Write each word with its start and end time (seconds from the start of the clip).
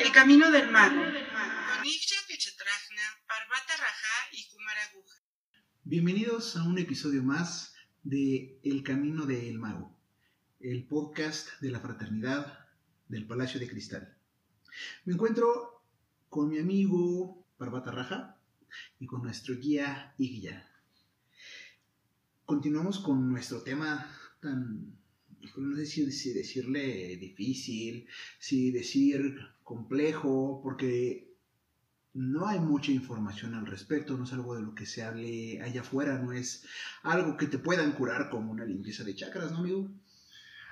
El 0.00 0.12
camino 0.12 0.50
del 0.52 0.70
mago. 0.70 1.02
Bienvenidos 5.82 6.56
a 6.56 6.62
un 6.62 6.78
episodio 6.78 7.24
más 7.24 7.74
de 8.04 8.60
El 8.62 8.84
Camino 8.84 9.26
del 9.26 9.58
Mago, 9.58 9.96
el 10.60 10.86
podcast 10.86 11.48
de 11.60 11.70
la 11.70 11.80
fraternidad 11.80 12.66
del 13.08 13.26
Palacio 13.26 13.58
de 13.58 13.68
Cristal. 13.68 14.16
Me 15.04 15.14
encuentro 15.14 15.82
con 16.28 16.48
mi 16.48 16.58
amigo 16.58 17.44
Parvata 17.56 17.90
Raja 17.90 18.38
y 19.00 19.06
con 19.06 19.22
nuestro 19.22 19.56
guía 19.56 20.14
Igya. 20.16 20.70
Continuamos 22.44 23.00
con 23.00 23.28
nuestro 23.28 23.62
tema 23.62 24.08
tan, 24.40 24.96
no 25.56 25.76
sé 25.76 25.86
si 25.86 26.32
decirle 26.32 27.16
difícil, 27.16 28.06
si 28.38 28.70
decir 28.70 29.57
complejo, 29.68 30.60
porque 30.62 31.28
no 32.14 32.48
hay 32.48 32.58
mucha 32.58 32.90
información 32.90 33.54
al 33.54 33.66
respecto, 33.66 34.16
no 34.16 34.24
es 34.24 34.32
algo 34.32 34.56
de 34.56 34.62
lo 34.62 34.74
que 34.74 34.86
se 34.86 35.02
hable 35.02 35.60
allá 35.60 35.82
afuera, 35.82 36.18
no 36.18 36.32
es 36.32 36.66
algo 37.02 37.36
que 37.36 37.46
te 37.46 37.58
puedan 37.58 37.92
curar 37.92 38.30
como 38.30 38.50
una 38.50 38.64
limpieza 38.64 39.04
de 39.04 39.14
chakras, 39.14 39.52
¿no, 39.52 39.58
amigo? 39.58 39.90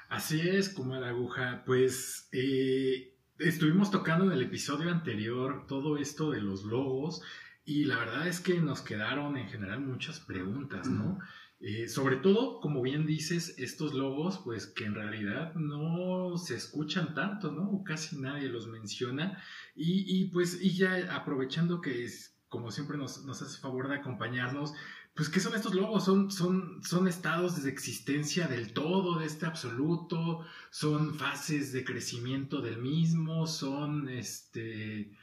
Así 0.09 0.40
es, 0.40 0.70
como 0.70 0.96
la 0.96 1.10
aguja. 1.10 1.62
Pues 1.66 2.28
eh, 2.32 3.14
estuvimos 3.38 3.90
tocando 3.90 4.24
en 4.24 4.32
el 4.32 4.42
episodio 4.42 4.90
anterior 4.90 5.66
todo 5.68 5.98
esto 5.98 6.30
de 6.30 6.40
los 6.40 6.65
logos 6.65 7.20
y 7.66 7.84
la 7.84 7.98
verdad 7.98 8.26
es 8.26 8.40
que 8.40 8.60
nos 8.60 8.80
quedaron 8.80 9.37
en 9.37 9.48
general 9.48 9.80
muchas 9.80 10.20
preguntas, 10.20 10.88
¿no? 10.88 11.18
Eh, 11.59 11.88
sobre 11.88 12.16
todo, 12.16 12.60
como 12.60 12.83
bien 12.83 13.06
dices, 13.06 13.55
estos 13.59 13.95
logos, 13.95 14.41
pues 14.45 14.66
que 14.66 14.84
en 14.84 14.95
realidad 14.95 15.55
no 15.55 16.37
se 16.37 16.55
escuchan 16.55 17.15
tanto, 17.15 17.51
¿no? 17.51 17.82
Casi 17.82 18.19
nadie 18.19 18.48
los 18.48 18.69
menciona. 18.69 19.42
Y, 19.74 20.27
pues, 20.27 20.60
y 20.60 20.77
ya 20.77 21.15
aprovechando 21.15 21.80
que 21.80 22.05
es, 22.05 22.37
como 22.48 22.70
siempre 22.70 22.98
nos, 22.98 23.24
nos 23.24 23.40
hace 23.43 23.59
favor 23.59 23.88
de 23.88 23.96
acompañarnos, 23.96 24.74
pues, 25.15 25.30
¿qué 25.30 25.40
son 25.40 25.54
estos 25.54 25.74
logos? 25.74 26.04
Son, 26.04 26.30
son, 26.30 26.82
son 26.85 27.09
estados 27.09 27.63
de 27.63 27.70
existencia 27.70 28.48
del 28.48 28.74
todo, 28.74 29.18
de 29.18 29.24
este 29.24 29.46
absoluto, 29.46 30.45
son 30.70 31.15
fases 31.15 31.73
de 31.73 31.85
crecimiento 31.85 32.60
del 32.60 32.82
mismo, 32.82 33.46
son, 33.46 34.10
este... 34.10 35.16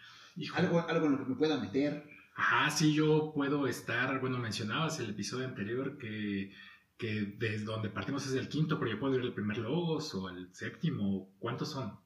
Algo, 0.56 0.80
algo 0.88 1.06
en 1.06 1.12
lo 1.12 1.18
que 1.20 1.30
me 1.30 1.36
pueda 1.36 1.60
meter. 1.60 2.13
Ajá, 2.36 2.72
sí, 2.72 2.94
yo 2.94 3.32
puedo 3.34 3.68
estar, 3.68 4.20
bueno, 4.20 4.40
mencionabas 4.40 5.00
el 5.00 5.12
episodio 5.12 5.46
anterior 5.46 5.98
que, 5.98 6.52
que 6.98 7.36
desde 7.38 7.66
donde 7.66 7.90
partimos 7.90 8.26
es 8.26 8.34
el 8.34 8.50
quinto, 8.50 8.80
pero 8.80 8.92
yo 8.92 9.00
puedo 9.00 9.16
ir 9.16 9.22
el 9.22 9.34
primer 9.34 9.60
logos 9.60 10.14
o 10.16 10.30
el 10.30 10.54
séptimo, 10.54 11.32
¿cuántos 11.40 11.72
son? 11.72 12.00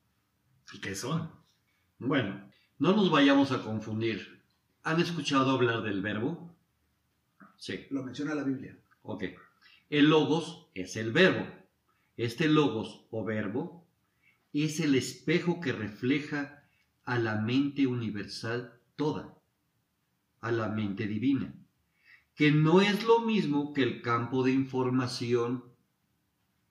¿Y 0.74 0.80
qué 0.80 0.96
son? 0.96 1.32
Bueno, 1.98 2.52
no 2.78 2.94
nos 2.94 3.10
vayamos 3.10 3.52
a 3.52 3.64
confundir. 3.64 4.44
¿Han 4.84 5.00
escuchado 5.00 5.52
hablar 5.52 5.82
del 5.82 6.02
verbo? 6.02 6.54
Sí. 7.58 7.88
Lo 7.90 8.04
menciona 8.04 8.36
la 8.36 8.44
Biblia. 8.44 8.78
Ok. 9.04 9.24
El 9.90 10.10
logos 10.10 10.68
es 10.74 10.98
el 10.98 11.12
verbo. 11.14 11.48
Este 12.18 12.50
logos 12.50 13.06
o 13.12 13.24
verbo 13.24 13.88
es 14.52 14.80
el 14.80 14.96
espejo 14.96 15.62
que 15.62 15.72
refleja 15.72 16.64
a 17.06 17.18
la 17.18 17.36
mente 17.36 17.88
universal 17.88 18.80
toda 18.96 19.37
a 20.42 20.52
la 20.52 20.70
mente 20.70 21.08
divina, 21.08 21.54
que 22.36 22.52
no 22.52 22.82
es 22.82 23.04
lo 23.04 23.20
mismo 23.20 23.74
que 23.74 23.84
el 23.84 24.02
campo 24.02 24.44
de 24.44 24.52
información 24.52 25.64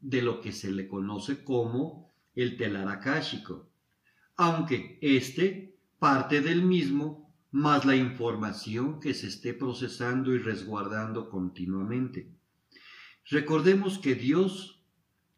de 0.01 0.23
lo 0.23 0.41
que 0.41 0.53
se 0.53 0.71
le 0.71 0.87
conoce 0.89 1.43
como 1.43 2.13
el 2.35 2.57
telar 2.57 2.89
akáshico, 2.89 3.69
aunque 4.37 4.99
éste 5.01 5.77
parte 5.99 6.41
del 6.41 6.63
mismo 6.63 7.35
más 7.51 7.85
la 7.85 7.97
información 7.97 9.01
que 9.01 9.15
se 9.15 9.29
esté 9.29 9.55
procesando 9.55 10.35
y 10.35 10.39
resguardando 10.39 11.31
continuamente. 11.31 12.31
Recordemos 13.29 13.99
que 13.99 14.15
Dios 14.15 14.85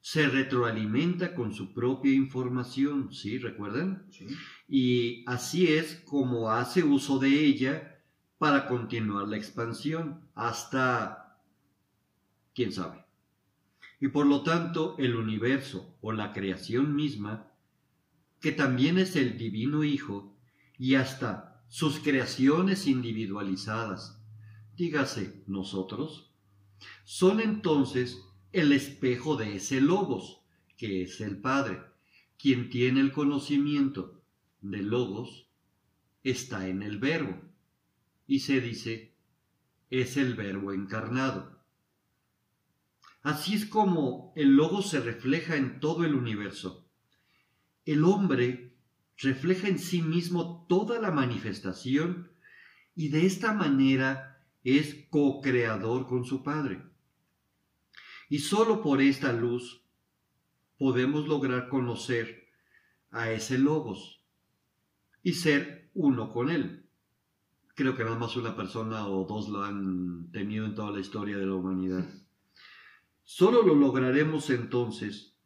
se 0.01 0.29
retroalimenta 0.29 1.35
con 1.35 1.55
su 1.55 1.73
propia 1.73 2.13
información, 2.13 3.13
¿sí? 3.13 3.39
¿Recuerdan? 3.39 4.07
Sí. 4.11 4.27
Y 4.69 5.25
así 5.27 5.69
es 5.69 6.03
como 6.07 6.51
hace 6.51 6.83
uso 6.83 7.19
de 7.19 7.29
ella 7.29 7.98
para 8.39 8.69
continuar 8.69 9.27
la 9.29 9.37
expansión 9.37 10.29
hasta, 10.35 11.41
quién 12.55 12.73
sabe. 12.73 13.05
Y 14.01 14.09
por 14.09 14.27
lo 14.27 14.43
tanto 14.45 14.95
el 14.99 15.17
universo 15.17 15.97
o 16.01 16.13
la 16.13 16.33
creación 16.33 16.95
misma, 16.95 17.53
que 18.41 18.53
también 18.53 18.99
es 18.99 19.17
el 19.17 19.37
divino 19.37 19.83
Hijo, 19.83 20.37
y 20.79 20.95
hasta 20.95 21.65
sus 21.69 21.99
creaciones 21.99 22.87
individualizadas, 22.87 24.23
dígase 24.77 25.43
nosotros, 25.49 26.33
son 27.05 27.41
entonces 27.41 28.25
el 28.53 28.73
espejo 28.73 29.37
de 29.37 29.57
ese 29.57 29.81
logos, 29.81 30.43
que 30.77 31.03
es 31.03 31.21
el 31.21 31.41
Padre, 31.41 31.81
quien 32.39 32.71
tiene 32.71 33.01
el 33.01 33.11
conocimiento 33.11 34.23
de 34.61 34.83
logos, 34.83 35.49
está 36.23 36.69
en 36.69 36.85
el 36.85 36.99
verbo 36.99 37.49
y 38.29 38.41
se 38.41 38.61
dice, 38.61 39.15
es 39.91 40.19
el 40.19 40.35
verbo 40.35 40.73
encarnado. 40.73 41.59
Así 43.23 43.55
es 43.55 43.65
como 43.65 44.33
el 44.37 44.55
logo 44.55 44.83
se 44.83 45.01
refleja 45.01 45.57
en 45.57 45.81
todo 45.81 46.05
el 46.05 46.15
universo. 46.15 46.87
El 47.87 48.05
hombre 48.05 48.77
refleja 49.17 49.69
en 49.69 49.79
sí 49.79 50.03
mismo 50.03 50.67
toda 50.69 51.01
la 51.01 51.11
manifestación 51.11 52.31
y 52.95 53.09
de 53.09 53.25
esta 53.25 53.55
manera 53.55 54.45
es 54.63 55.07
co-creador 55.09 56.07
con 56.07 56.27
su 56.27 56.43
Padre. 56.43 56.83
Y 58.29 58.41
sólo 58.41 58.83
por 58.83 59.01
esta 59.01 59.33
luz 59.33 59.83
podemos 60.77 61.27
lograr 61.27 61.71
conocer 61.71 62.47
a 63.11 63.31
ese 63.31 63.57
logos 63.57 64.23
y 65.23 65.33
ser 65.33 65.91
uno 65.95 66.31
con 66.31 66.51
él 66.51 66.88
creo 67.79 67.95
que 67.95 68.03
nada 68.03 68.19
más 68.19 68.35
una 68.35 68.57
persona 68.57 69.07
o 69.07 69.25
dos 69.25 69.49
lo 69.49 69.63
han 69.63 70.33
tenido 70.33 70.67
en 70.67 70.75
toda 70.75 70.91
la 70.91 70.99
historia 70.99 71.39
de 71.39 71.47
la 71.47 71.55
humanidad. 71.55 72.05
Solo 73.23 73.63
lo 73.63 73.77
lograremos 73.77 74.51
entonces 74.51 75.37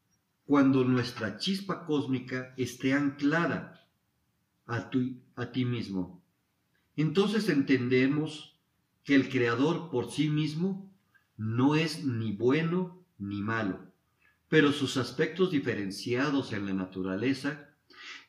cuando 0.46 0.82
nuestra 0.82 1.36
chispa 1.36 1.84
cósmica 1.84 2.54
esté 2.56 2.94
anclada 2.94 3.86
a, 4.66 4.90
a 5.36 5.52
ti 5.52 5.64
mismo. 5.66 6.24
Entonces 6.96 7.50
entendemos 7.50 8.58
que 9.04 9.14
el 9.14 9.28
Creador 9.28 9.90
por 9.90 10.10
sí 10.10 10.30
mismo 10.30 10.90
no 11.36 11.74
es 11.74 12.02
ni 12.02 12.32
bueno 12.32 13.04
ni 13.18 13.42
malo, 13.42 13.92
pero 14.48 14.72
sus 14.72 14.96
aspectos 14.96 15.50
diferenciados 15.50 16.54
en 16.54 16.64
la 16.64 16.72
naturaleza 16.72 17.76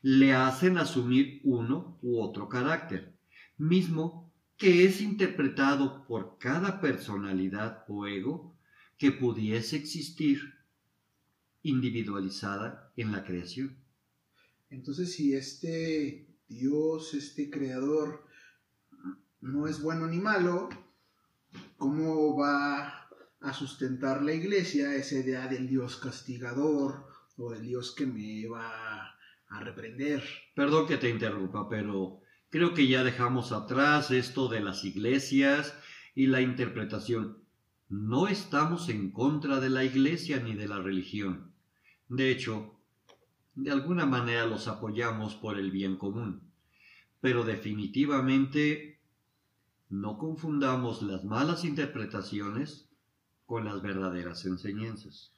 le 0.01 0.33
hacen 0.33 0.77
asumir 0.77 1.39
uno 1.45 1.97
u 2.01 2.21
otro 2.21 2.49
carácter 2.49 3.12
mismo 3.57 4.31
que 4.57 4.85
es 4.85 5.01
interpretado 5.01 6.05
por 6.05 6.37
cada 6.37 6.79
personalidad 6.79 7.83
o 7.87 8.07
ego 8.07 8.55
que 8.97 9.11
pudiese 9.11 9.75
existir 9.75 10.53
individualizada 11.63 12.91
en 12.95 13.11
la 13.11 13.23
creación. 13.23 13.75
Entonces, 14.69 15.13
si 15.13 15.33
este 15.33 16.27
Dios, 16.47 17.13
este 17.13 17.49
creador, 17.49 18.25
no 19.41 19.67
es 19.67 19.81
bueno 19.81 20.07
ni 20.07 20.17
malo, 20.17 20.69
¿cómo 21.77 22.37
va 22.37 23.09
a 23.41 23.53
sustentar 23.53 24.23
la 24.23 24.33
iglesia 24.33 24.95
esa 24.95 25.15
idea 25.15 25.47
del 25.47 25.67
Dios 25.67 25.97
castigador 25.97 27.07
o 27.37 27.51
del 27.51 27.63
Dios 27.63 27.93
que 27.93 28.05
me 28.05 28.47
va 28.47 29.15
a 29.49 29.59
reprender? 29.59 30.23
Perdón 30.55 30.87
que 30.87 30.97
te 30.97 31.09
interrumpa, 31.09 31.67
pero 31.67 32.22
Creo 32.53 32.75
que 32.75 32.85
ya 32.85 33.03
dejamos 33.03 33.51
atrás 33.51 34.11
esto 34.11 34.47
de 34.47 34.59
las 34.59 34.85
iglesias 34.85 35.75
y 36.13 36.27
la 36.27 36.39
interpretación. 36.39 37.39
No 37.89 38.27
estamos 38.27 38.89
en 38.89 39.09
contra 39.09 39.59
de 39.59 39.71
la 39.71 39.83
iglesia 39.83 40.39
ni 40.39 40.53
de 40.53 40.67
la 40.67 40.77
religión. 40.79 41.51
De 42.09 42.29
hecho, 42.29 42.79
de 43.55 43.71
alguna 43.71 44.05
manera 44.05 44.45
los 44.45 44.67
apoyamos 44.67 45.33
por 45.33 45.57
el 45.57 45.71
bien 45.71 45.97
común. 45.97 46.43
Pero 47.21 47.43
definitivamente 47.43 48.99
no 49.89 50.19
confundamos 50.19 51.01
las 51.01 51.23
malas 51.23 51.65
interpretaciones 51.65 52.87
con 53.47 53.65
las 53.65 53.81
verdaderas 53.81 54.45
enseñanzas. 54.45 55.33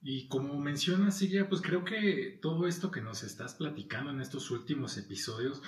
Y 0.00 0.28
como 0.28 0.60
menciona 0.60 1.10
Silvia, 1.10 1.48
pues 1.48 1.60
creo 1.60 1.84
que 1.84 2.38
todo 2.40 2.68
esto 2.68 2.92
que 2.92 3.00
nos 3.00 3.24
estás 3.24 3.56
platicando 3.56 4.12
en 4.12 4.20
estos 4.20 4.52
últimos 4.52 4.96
episodios, 4.96 5.60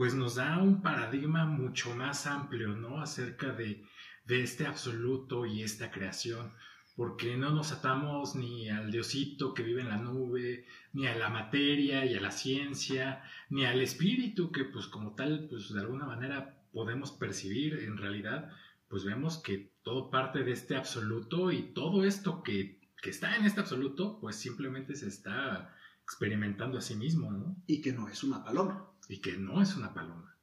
pues 0.00 0.14
nos 0.14 0.36
da 0.36 0.56
un 0.56 0.80
paradigma 0.80 1.44
mucho 1.44 1.94
más 1.94 2.26
amplio, 2.26 2.68
¿no? 2.68 3.02
Acerca 3.02 3.52
de, 3.52 3.84
este 4.28 4.66
absoluto 4.66 5.44
y 5.44 5.62
esta 5.62 5.90
creación. 5.90 6.54
porque 6.96 7.36
no 7.36 7.50
nos 7.50 7.70
atamos 7.70 8.34
ni 8.34 8.70
al 8.70 8.90
diosito 8.90 9.52
que 9.52 9.62
vive 9.62 9.82
en 9.82 9.90
la 9.90 9.98
nube, 9.98 10.64
ni 10.94 11.06
a 11.06 11.14
la 11.14 11.28
materia 11.28 12.06
y 12.06 12.14
a 12.14 12.20
la 12.22 12.30
ciencia, 12.30 13.22
ni 13.50 13.66
al 13.66 13.82
espíritu 13.82 14.50
que 14.50 14.64
pues 14.64 14.86
como 14.86 15.14
tal, 15.14 15.48
pues 15.50 15.70
de 15.70 15.80
alguna 15.80 16.06
manera 16.06 16.58
podemos 16.72 17.10
percibir 17.12 17.80
en 17.80 17.98
realidad, 17.98 18.50
pues 18.88 19.04
vemos 19.04 19.36
que 19.36 19.70
todo 19.82 20.10
parte 20.10 20.44
de 20.44 20.52
este 20.52 20.76
absoluto 20.76 21.52
y 21.52 21.74
todo 21.74 22.04
esto 22.04 22.42
que, 22.42 22.80
que 23.02 23.10
está 23.10 23.36
en 23.36 23.44
este 23.44 23.60
absoluto, 23.60 24.18
pues 24.18 24.36
simplemente 24.36 24.96
se 24.96 25.08
está 25.08 25.76
experimentando 26.04 26.78
a 26.78 26.80
sí 26.80 26.94
mismo, 26.94 27.30
¿no? 27.30 27.54
Y 27.66 27.82
que 27.82 27.92
no 27.92 28.08
es 28.08 28.24
una 28.24 28.42
paloma. 28.42 28.90
Y 29.10 29.20
que 29.20 29.36
no 29.36 29.60
es 29.60 29.76
una 29.76 29.92
paloma. 29.92 30.38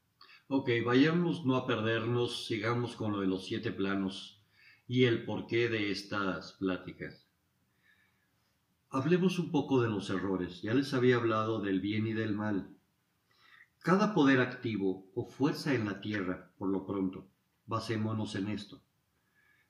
Ok, 0.50 0.70
vayamos 0.86 1.46
no 1.46 1.56
a 1.56 1.66
perdernos, 1.66 2.48
sigamos 2.48 2.98
con 2.98 3.14
lo 3.14 3.22
de 3.22 3.28
los 3.28 3.46
siete 3.46 3.72
planos 3.72 4.44
y 4.90 5.06
el 5.06 5.24
porqué 5.24 5.70
de 5.70 5.90
estas 5.90 6.52
pláticas. 6.60 7.30
Hablemos 8.90 9.40
un 9.40 9.52
poco 9.52 9.82
de 9.82 9.88
los 9.88 10.10
errores. 10.10 10.62
Ya 10.62 10.74
les 10.74 10.94
había 10.94 11.16
hablado 11.16 11.62
del 11.62 11.80
bien 11.80 12.08
y 12.08 12.12
del 12.12 12.36
mal. 12.36 12.76
Cada 13.80 14.14
poder 14.14 14.42
activo 14.42 15.10
o 15.16 15.26
fuerza 15.26 15.74
en 15.74 15.86
la 15.86 16.02
Tierra, 16.02 16.52
por 16.58 16.68
lo 16.68 16.86
pronto, 16.86 17.30
basémonos 17.68 18.36
en 18.36 18.50
esto, 18.50 18.84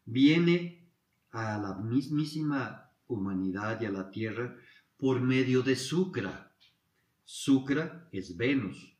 viene 0.06 0.92
a 1.30 1.60
la 1.60 1.76
mismísima 1.76 2.90
humanidad 3.06 3.80
y 3.80 3.86
a 3.86 3.92
la 3.92 4.10
Tierra 4.10 4.56
por 4.98 5.22
medio 5.22 5.62
de 5.62 5.76
Sucra. 5.76 6.47
Sucra 7.30 8.08
es 8.14 8.38
Venus, 8.38 8.96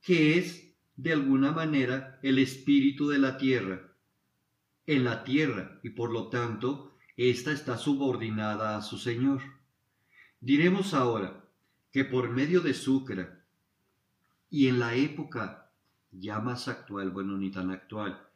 que 0.00 0.38
es, 0.38 0.74
de 0.96 1.12
alguna 1.12 1.52
manera, 1.52 2.18
el 2.24 2.40
espíritu 2.40 3.08
de 3.08 3.18
la 3.20 3.38
Tierra 3.38 3.92
en 4.86 5.04
la 5.04 5.22
tierra 5.22 5.78
y 5.84 5.90
por 5.90 6.10
lo 6.10 6.28
tanto 6.28 6.96
ésta 7.16 7.52
está 7.52 7.78
subordinada 7.78 8.76
a 8.76 8.82
su 8.82 8.98
Señor. 8.98 9.40
Diremos 10.40 10.94
ahora 10.94 11.44
que 11.92 12.04
por 12.04 12.30
medio 12.30 12.60
de 12.60 12.74
Sucra 12.74 13.44
y 14.50 14.66
en 14.66 14.80
la 14.80 14.94
época 14.94 15.70
ya 16.10 16.40
más 16.40 16.66
actual, 16.66 17.10
bueno, 17.10 17.38
ni 17.38 17.50
tan 17.50 17.70
actual, 17.70 18.26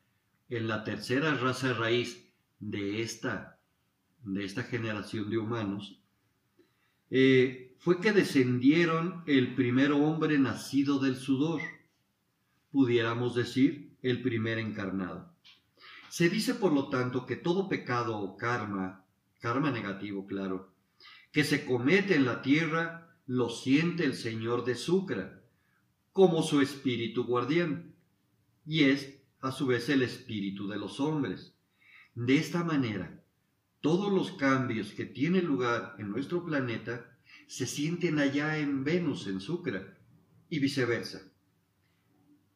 en 0.48 0.68
la 0.68 0.84
tercera 0.84 1.34
raza 1.34 1.74
raíz 1.74 2.30
de 2.60 3.02
esta, 3.02 3.58
de 4.22 4.44
esta 4.44 4.62
generación 4.62 5.28
de 5.28 5.38
humanos, 5.38 6.00
eh, 7.10 7.65
fue 7.78 8.00
que 8.00 8.12
descendieron 8.12 9.22
el 9.26 9.54
primer 9.54 9.92
hombre 9.92 10.38
nacido 10.38 10.98
del 10.98 11.16
sudor, 11.16 11.60
pudiéramos 12.70 13.34
decir, 13.34 13.96
el 14.02 14.22
primer 14.22 14.58
encarnado. 14.58 15.32
Se 16.08 16.28
dice, 16.28 16.54
por 16.54 16.72
lo 16.72 16.88
tanto, 16.88 17.26
que 17.26 17.36
todo 17.36 17.68
pecado 17.68 18.18
o 18.18 18.36
karma, 18.36 19.04
karma 19.40 19.70
negativo, 19.70 20.26
claro, 20.26 20.72
que 21.32 21.44
se 21.44 21.64
comete 21.64 22.14
en 22.14 22.24
la 22.24 22.42
tierra, 22.42 23.16
lo 23.26 23.50
siente 23.50 24.04
el 24.04 24.14
Señor 24.14 24.64
de 24.64 24.74
Sucra, 24.74 25.42
como 26.12 26.42
su 26.42 26.60
espíritu 26.60 27.24
guardián, 27.24 27.94
y 28.64 28.84
es, 28.84 29.20
a 29.40 29.52
su 29.52 29.66
vez, 29.66 29.88
el 29.88 30.02
espíritu 30.02 30.66
de 30.68 30.78
los 30.78 30.98
hombres. 31.00 31.54
De 32.14 32.36
esta 32.36 32.64
manera, 32.64 33.22
todos 33.80 34.12
los 34.12 34.32
cambios 34.32 34.92
que 34.92 35.04
tienen 35.04 35.44
lugar 35.44 35.94
en 35.98 36.10
nuestro 36.10 36.44
planeta 36.44 37.15
se 37.46 37.66
sienten 37.66 38.18
allá 38.18 38.58
en 38.58 38.84
Venus, 38.84 39.26
en 39.26 39.40
Sucra, 39.40 39.96
y 40.48 40.58
viceversa. 40.58 41.22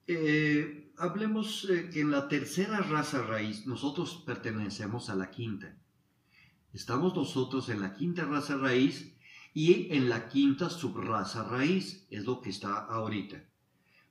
Eh, 0.06 0.92
hablemos 0.96 1.68
eh, 1.70 1.88
que 1.92 2.00
en 2.00 2.10
la 2.10 2.28
tercera 2.28 2.80
raza 2.80 3.22
raíz 3.22 3.66
nosotros 3.66 4.22
pertenecemos 4.26 5.08
a 5.10 5.14
la 5.14 5.30
quinta. 5.30 5.76
Estamos 6.72 7.14
nosotros 7.14 7.68
en 7.68 7.80
la 7.80 7.94
quinta 7.94 8.24
raza 8.24 8.56
raíz 8.56 9.14
y 9.54 9.92
en 9.94 10.08
la 10.08 10.28
quinta 10.28 10.70
subraza 10.70 11.44
raíz, 11.44 12.06
es 12.10 12.24
lo 12.24 12.40
que 12.40 12.50
está 12.50 12.74
ahorita. 12.86 13.44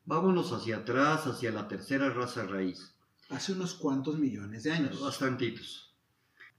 Vámonos 0.06 0.52
hacia 0.52 0.78
atrás, 0.78 1.28
hacia 1.28 1.52
la 1.52 1.68
tercera 1.68 2.10
raza 2.10 2.46
raíz. 2.46 2.96
Hace 3.30 3.54
unos 3.54 3.76
cuantos 3.76 4.18
millones 4.18 4.64
de 4.64 4.72
años. 4.72 5.00
Bastantitos. 5.00 5.96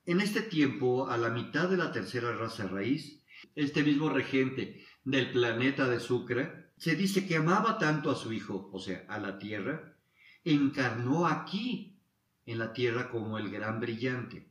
En 0.06 0.20
este 0.20 0.42
tiempo, 0.42 1.08
a 1.08 1.18
la 1.18 1.30
mitad 1.30 1.68
de 1.68 1.76
la 1.76 1.92
tercera 1.92 2.32
raza 2.32 2.66
raíz, 2.68 3.19
este 3.54 3.82
mismo 3.82 4.08
regente 4.08 4.84
del 5.04 5.32
planeta 5.32 5.88
de 5.88 6.00
Sucre 6.00 6.70
se 6.76 6.96
dice 6.96 7.26
que 7.26 7.36
amaba 7.36 7.78
tanto 7.78 8.10
a 8.10 8.16
su 8.16 8.32
hijo, 8.32 8.70
o 8.72 8.78
sea, 8.78 9.04
a 9.08 9.18
la 9.18 9.38
Tierra, 9.38 9.96
encarnó 10.44 11.26
aquí 11.26 11.98
en 12.46 12.58
la 12.58 12.72
tierra 12.72 13.10
como 13.10 13.38
el 13.38 13.50
gran 13.50 13.80
brillante. 13.80 14.50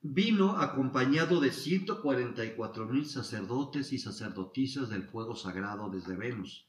Vino 0.00 0.58
acompañado 0.58 1.40
de 1.40 1.52
144 1.52 2.86
mil 2.86 3.06
sacerdotes 3.06 3.92
y 3.92 3.98
sacerdotisas 3.98 4.88
del 4.88 5.04
fuego 5.04 5.36
sagrado 5.36 5.90
desde 5.90 6.16
Venus, 6.16 6.66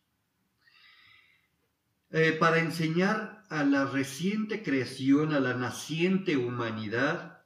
eh, 2.12 2.34
para 2.34 2.60
enseñar 2.60 3.44
a 3.50 3.64
la 3.64 3.86
reciente 3.86 4.62
creación, 4.62 5.34
a 5.34 5.40
la 5.40 5.56
naciente 5.56 6.38
humanidad, 6.38 7.42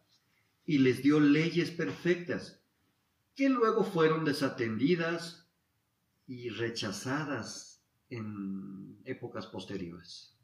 y 0.65 0.80
les 0.80 1.01
dio 1.01 1.21
leyes 1.21 1.71
perfectas, 1.71 2.62
que 3.38 3.48
luego 3.48 3.86
fueron 3.86 4.25
desatendidas 4.25 5.48
y 6.28 6.50
rechazadas 6.50 7.81
en 8.10 9.00
épocas 9.06 9.48
posteriores 9.48 10.38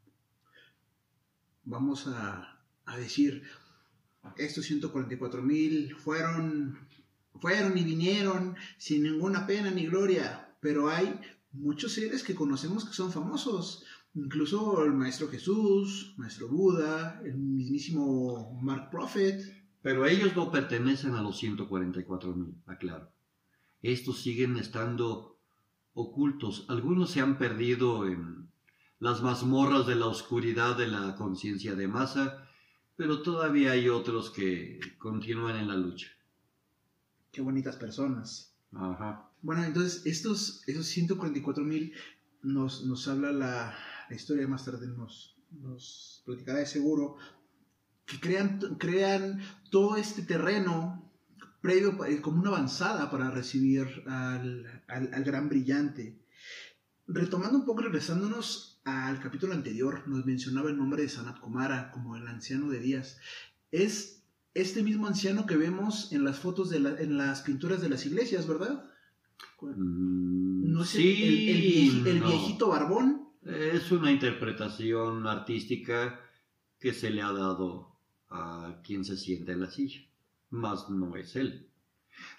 vamos 1.64 2.06
a, 2.06 2.60
decir, 2.98 3.42
estos 4.36 4.64
144 4.66 5.42
mil 5.42 5.94
fueron, 5.96 6.78
fueron 7.40 7.76
y 7.76 7.84
vinieron 7.84 8.56
sin 8.78 9.02
ninguna 9.02 9.46
pena 9.46 9.70
ni 9.70 9.86
gloria, 9.86 10.56
pero 10.60 10.88
hay 10.88 11.18
muchos 11.52 11.92
seres 11.92 12.22
que 12.22 12.34
conocemos 12.34 12.84
que 12.84 12.94
son 12.94 13.12
famosos, 13.12 13.84
incluso 14.14 14.84
el 14.84 14.92
Maestro 14.92 15.28
Jesús, 15.28 16.14
Maestro 16.16 16.48
Buda, 16.48 17.20
el 17.24 17.36
mismísimo 17.36 18.58
Mark 18.62 18.90
Prophet. 18.90 19.63
Pero 19.84 20.06
ellos 20.06 20.34
no 20.34 20.50
pertenecen 20.50 21.14
a 21.14 21.20
los 21.20 21.36
144 21.36 22.34
mil, 22.34 22.54
aclaro. 22.64 23.12
Estos 23.82 24.22
siguen 24.22 24.56
estando 24.56 25.36
ocultos. 25.92 26.64
Algunos 26.70 27.10
se 27.10 27.20
han 27.20 27.36
perdido 27.36 28.06
en, 28.06 28.48
las 28.98 29.22
mazmorras 29.22 29.86
de 29.86 29.96
la 29.96 30.06
oscuridad 30.06 30.78
de 30.78 30.86
la 30.86 31.14
conciencia 31.16 31.74
de 31.74 31.86
masa, 31.86 32.48
pero 32.96 33.20
todavía 33.20 33.72
hay 33.72 33.90
otros 33.90 34.30
que 34.30 34.80
continúan 34.96 35.56
en 35.56 35.68
la 35.68 35.76
lucha. 35.76 36.08
Qué 37.30 37.42
bonitas 37.42 37.76
personas. 37.76 38.54
Ajá. 38.72 39.30
Bueno, 39.42 39.64
entonces 39.64 40.06
estos, 40.06 40.66
esos 40.66 40.86
144 40.86 41.62
mil 41.62 41.92
nos, 42.42 42.86
nos 42.86 43.06
habla 43.06 43.32
la, 43.32 43.76
historia 44.08 44.48
más 44.48 44.64
tarde, 44.64 44.86
nos, 44.86 45.36
nos 45.50 46.22
platicará 46.24 46.60
de 46.60 46.66
seguro, 46.66 47.16
que 48.06 48.20
crean, 48.20 48.58
crean 48.78 49.40
todo 49.70 49.96
este 49.96 50.22
terreno 50.22 51.10
previo, 51.60 52.04
eh, 52.04 52.20
como 52.20 52.40
una 52.40 52.50
avanzada 52.50 53.10
para 53.10 53.30
recibir 53.30 54.04
al, 54.06 54.82
al, 54.88 55.14
al 55.14 55.24
gran 55.24 55.48
brillante. 55.48 56.20
Retomando 57.06 57.58
un 57.58 57.64
poco, 57.64 57.82
regresándonos 57.82 58.74
al 58.84 59.20
capítulo 59.20 59.54
anterior 59.54 60.06
nos 60.06 60.26
mencionaba 60.26 60.70
el 60.70 60.76
nombre 60.76 61.02
de 61.02 61.08
Sanat 61.08 61.40
Kumara 61.40 61.90
como 61.90 62.16
el 62.16 62.26
anciano 62.28 62.68
de 62.68 62.80
días. 62.80 63.18
Es 63.70 64.22
este 64.52 64.82
mismo 64.82 65.06
anciano 65.06 65.46
que 65.46 65.56
vemos 65.56 66.12
en 66.12 66.24
las 66.24 66.38
fotos 66.38 66.70
de 66.70 66.76
en 66.76 67.16
las 67.16 67.42
pinturas 67.42 67.80
de 67.80 67.88
las 67.88 68.06
iglesias, 68.06 68.46
¿verdad? 68.46 68.84
Mm, 69.60 70.70
no 70.70 70.84
sé, 70.84 71.00
el, 71.00 72.06
el, 72.06 72.20
viejito 72.20 72.68
barbón. 72.68 73.28
Es 73.42 73.90
una 73.90 74.10
interpretación 74.10 75.26
artística 75.26 76.20
que 76.78 76.92
se 76.92 77.10
le 77.10 77.22
ha 77.22 77.32
dado 77.32 77.93
a 78.34 78.80
quien 78.82 79.04
se 79.04 79.16
siente 79.16 79.52
en 79.52 79.60
la 79.60 79.70
silla, 79.70 80.00
mas 80.50 80.90
no 80.90 81.16
es 81.16 81.36
él. 81.36 81.70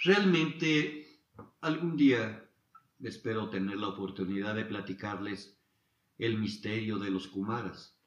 Realmente, 0.04 1.22
algún 1.62 1.96
día 1.96 2.48
espero 3.02 3.50
tener 3.50 3.78
la 3.78 3.90
oportunidad 3.90 4.56
de 4.56 4.66
platicarles 4.66 5.58
el 6.18 6.38
misterio 6.38 7.00
de 7.00 7.12
los 7.12 7.28
Kumaras. 7.28 7.98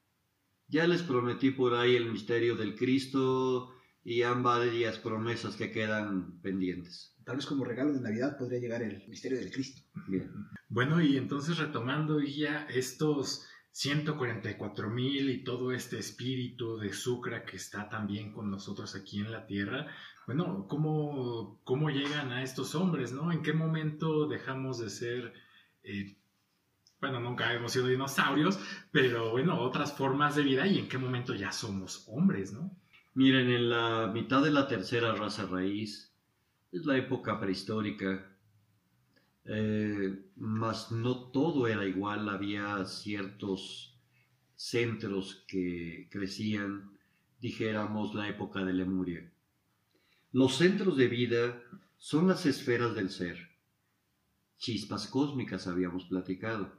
Ya 0.68 0.86
les 0.86 1.02
prometí 1.02 1.50
por 1.50 1.74
ahí 1.74 1.96
el 1.96 2.12
misterio 2.12 2.56
del 2.56 2.74
Cristo 2.74 3.74
y 4.04 4.20
varias 4.22 4.98
promesas 4.98 5.56
que 5.56 5.70
quedan 5.70 6.40
pendientes. 6.40 7.16
Tal 7.24 7.36
vez 7.36 7.46
como 7.46 7.64
regalo 7.64 7.92
de 7.92 8.00
Navidad 8.00 8.36
podría 8.38 8.58
llegar 8.58 8.82
el 8.82 9.06
misterio 9.08 9.38
del 9.38 9.50
Cristo. 9.50 9.82
Bien. 10.06 10.30
Bueno, 10.68 11.00
y 11.00 11.16
entonces 11.16 11.58
retomando 11.58 12.20
ya 12.20 12.66
estos 12.66 13.46
144 13.72 14.90
mil 14.90 15.30
y 15.30 15.44
todo 15.44 15.72
este 15.72 15.98
espíritu 15.98 16.78
de 16.78 16.92
Sucra 16.92 17.44
que 17.44 17.56
está 17.56 17.88
también 17.88 18.32
con 18.32 18.50
nosotros 18.50 18.94
aquí 18.94 19.20
en 19.20 19.30
la 19.30 19.46
tierra, 19.46 19.86
bueno, 20.26 20.66
¿cómo, 20.68 21.60
cómo 21.64 21.90
llegan 21.90 22.32
a 22.32 22.42
estos 22.42 22.74
hombres, 22.74 23.12
no? 23.12 23.32
¿En 23.32 23.42
qué 23.42 23.52
momento 23.52 24.26
dejamos 24.26 24.78
de 24.78 24.90
ser 24.90 25.32
eh, 25.84 26.18
bueno, 27.00 27.20
nunca 27.20 27.52
hemos 27.52 27.72
sido 27.72 27.86
dinosaurios, 27.86 28.58
pero 28.90 29.30
bueno, 29.30 29.60
otras 29.60 29.96
formas 29.96 30.34
de 30.34 30.42
vida 30.42 30.66
y 30.66 30.78
en 30.78 30.88
qué 30.88 30.98
momento 30.98 31.34
ya 31.34 31.52
somos 31.52 32.04
hombres, 32.08 32.52
¿no? 32.52 32.76
Miren, 33.14 33.50
en 33.50 33.70
la 33.70 34.10
mitad 34.12 34.42
de 34.42 34.50
la 34.50 34.66
tercera 34.66 35.14
raza 35.14 35.46
raíz, 35.46 36.12
es 36.72 36.84
la 36.86 36.96
época 36.96 37.38
prehistórica, 37.40 38.27
eh, 39.48 40.24
mas 40.36 40.92
no 40.92 41.30
todo 41.30 41.66
era 41.66 41.86
igual, 41.86 42.28
había 42.28 42.84
ciertos 42.84 43.98
centros 44.54 45.44
que 45.48 46.08
crecían, 46.10 46.90
dijéramos, 47.40 48.14
la 48.14 48.28
época 48.28 48.64
de 48.64 48.74
Lemuria. 48.74 49.32
Los 50.32 50.56
centros 50.56 50.98
de 50.98 51.08
vida 51.08 51.62
son 51.96 52.28
las 52.28 52.44
esferas 52.44 52.94
del 52.94 53.08
ser, 53.08 53.38
chispas 54.58 55.06
cósmicas 55.06 55.66
habíamos 55.66 56.04
platicado, 56.04 56.70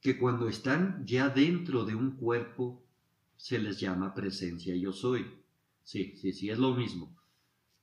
que 0.00 0.16
cuando 0.16 0.48
están 0.48 1.04
ya 1.06 1.28
dentro 1.28 1.84
de 1.84 1.94
un 1.94 2.12
cuerpo 2.12 2.82
se 3.36 3.58
les 3.58 3.78
llama 3.78 4.14
presencia 4.14 4.74
yo 4.74 4.92
soy. 4.92 5.26
Sí, 5.82 6.16
sí, 6.16 6.32
sí, 6.32 6.48
es 6.48 6.58
lo 6.58 6.74
mismo. 6.74 7.14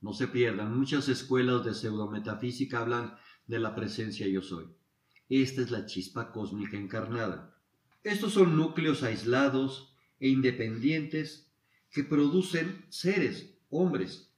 No 0.00 0.12
se 0.12 0.26
pierdan, 0.26 0.76
muchas 0.76 1.08
escuelas 1.08 1.64
de 1.64 1.74
pseudometafísica 1.74 2.80
hablan 2.80 3.16
de 3.48 3.58
la 3.58 3.74
presencia 3.74 4.28
yo 4.28 4.42
soy. 4.42 4.66
Esta 5.28 5.62
es 5.62 5.70
la 5.70 5.86
chispa 5.86 6.30
cósmica 6.30 6.76
encarnada. 6.76 7.56
Estos 8.04 8.34
son 8.34 8.56
núcleos 8.56 9.02
aislados 9.02 9.92
e 10.20 10.28
independientes 10.28 11.50
que 11.90 12.04
producen 12.04 12.84
seres, 12.88 13.58
hombres. 13.70 14.32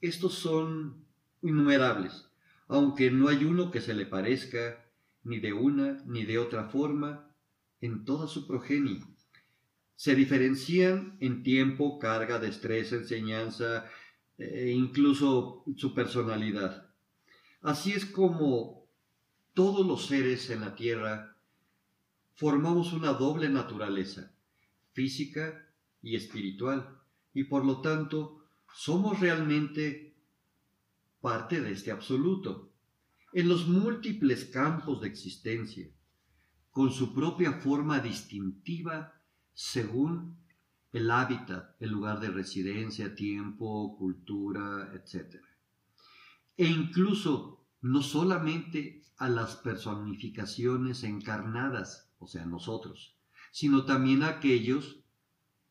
Estos 0.00 0.34
son 0.34 1.04
innumerables, 1.42 2.28
aunque 2.68 3.10
no 3.10 3.28
hay 3.28 3.44
uno 3.44 3.70
que 3.70 3.80
se 3.80 3.94
le 3.94 4.06
parezca 4.06 4.84
ni 5.24 5.40
de 5.40 5.52
una 5.52 6.02
ni 6.06 6.24
de 6.24 6.38
otra 6.38 6.68
forma 6.68 7.32
en 7.80 8.04
toda 8.04 8.26
su 8.26 8.46
progenie. 8.46 9.02
Se 9.96 10.14
diferencian 10.14 11.16
en 11.20 11.42
tiempo, 11.42 11.98
carga, 11.98 12.38
destreza, 12.38 12.96
enseñanza 12.96 13.86
e 14.38 14.70
incluso 14.70 15.64
su 15.76 15.94
personalidad. 15.94 16.89
Así 17.62 17.92
es 17.92 18.06
como 18.06 18.86
todos 19.52 19.86
los 19.86 20.06
seres 20.06 20.48
en 20.48 20.62
la 20.62 20.74
Tierra 20.74 21.36
formamos 22.32 22.94
una 22.94 23.12
doble 23.12 23.50
naturaleza, 23.50 24.32
física 24.92 25.68
y 26.00 26.16
espiritual, 26.16 26.98
y 27.34 27.44
por 27.44 27.66
lo 27.66 27.82
tanto 27.82 28.46
somos 28.72 29.20
realmente 29.20 30.16
parte 31.20 31.60
de 31.60 31.72
este 31.72 31.90
absoluto, 31.90 32.72
en 33.34 33.48
los 33.48 33.68
múltiples 33.68 34.46
campos 34.46 35.02
de 35.02 35.08
existencia, 35.08 35.86
con 36.70 36.90
su 36.90 37.14
propia 37.14 37.52
forma 37.52 38.00
distintiva 38.00 39.20
según 39.52 40.38
el 40.92 41.10
hábitat, 41.10 41.76
el 41.78 41.90
lugar 41.90 42.20
de 42.20 42.30
residencia, 42.30 43.14
tiempo, 43.14 43.96
cultura, 43.98 44.92
etc 44.94 45.49
e 46.60 46.66
incluso 46.66 47.64
no 47.80 48.02
solamente 48.02 49.02
a 49.16 49.30
las 49.30 49.56
personificaciones 49.56 51.04
encarnadas, 51.04 52.12
o 52.18 52.26
sea, 52.26 52.44
nosotros, 52.44 53.16
sino 53.50 53.86
también 53.86 54.22
a 54.22 54.28
aquellos 54.28 55.00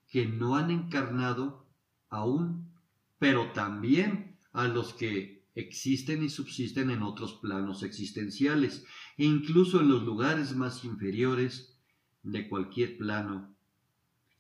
que 0.10 0.26
no 0.26 0.56
han 0.56 0.72
encarnado 0.72 1.68
aún, 2.10 2.74
pero 3.20 3.52
también 3.52 4.40
a 4.52 4.68
los 4.68 4.96
que 4.96 5.46
existen 5.54 6.24
y 6.24 6.30
subsisten 6.30 6.90
en 6.90 7.04
otros 7.04 7.36
planos 7.36 7.84
existenciales, 7.84 8.84
e 9.16 9.26
incluso 9.26 9.82
en 9.82 9.90
los 9.90 10.02
lugares 10.02 10.56
más 10.56 10.84
inferiores 10.84 11.78
de 12.24 12.50
cualquier 12.50 12.98
plano, 12.98 13.56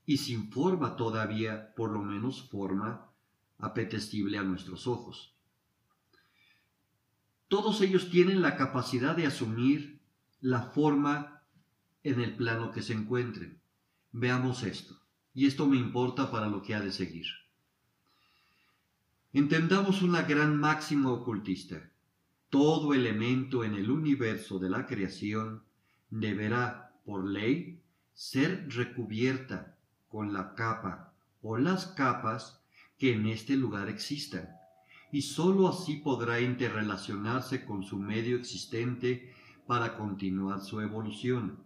y 0.03 0.17
sin 0.17 0.51
forma 0.51 0.95
todavía, 0.95 1.75
por 1.75 1.91
lo 1.91 2.01
menos 2.01 2.49
forma 2.49 3.07
apetecible 3.59 4.39
a 4.39 4.43
nuestros 4.43 4.87
ojos. 4.87 5.35
Todos 7.49 7.81
ellos 7.81 8.11
tienen 8.11 8.43
la 8.43 8.55
capacidad 8.55 9.15
de 9.15 9.25
asumir 9.25 9.99
la 10.39 10.61
forma 10.61 11.41
en 12.03 12.21
el 12.21 12.35
plano 12.35 12.71
que 12.71 12.83
se 12.83 12.93
encuentren. 12.93 13.59
Veamos 14.11 14.61
esto, 14.61 15.01
y 15.33 15.47
esto 15.47 15.65
me 15.65 15.75
importa 15.75 16.29
para 16.29 16.47
lo 16.47 16.61
que 16.61 16.75
ha 16.75 16.79
de 16.79 16.91
seguir. 16.91 17.25
Entendamos 19.33 20.03
una 20.03 20.21
gran 20.21 20.57
máxima 20.57 21.11
ocultista. 21.11 21.89
Todo 22.51 22.93
elemento 22.93 23.63
en 23.63 23.73
el 23.73 23.89
universo 23.89 24.59
de 24.59 24.69
la 24.69 24.85
creación 24.85 25.63
deberá, 26.11 26.93
por 27.03 27.27
ley, 27.27 27.81
ser 28.13 28.67
recubierta 28.69 29.75
con 30.07 30.33
la 30.33 30.53
capa 30.53 31.13
o 31.41 31.57
las 31.57 31.87
capas 31.87 32.61
que 32.99 33.13
en 33.13 33.25
este 33.25 33.55
lugar 33.55 33.89
existan 33.89 34.58
y 35.11 35.21
sólo 35.21 35.67
así 35.67 35.97
podrá 35.97 36.39
interrelacionarse 36.39 37.65
con 37.65 37.83
su 37.83 37.97
medio 37.97 38.37
existente 38.37 39.33
para 39.65 39.97
continuar 39.97 40.61
su 40.61 40.81
evolución. 40.81 41.57